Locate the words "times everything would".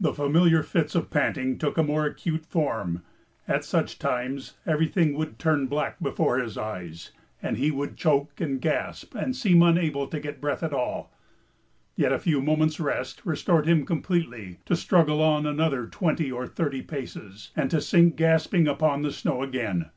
3.98-5.38